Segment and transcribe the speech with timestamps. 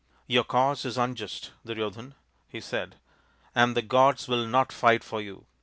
[0.27, 2.15] "Your cause is unjust, Duryo dhan,"
[2.47, 2.95] he said,"
[3.53, 5.45] and the gods will not fight for you.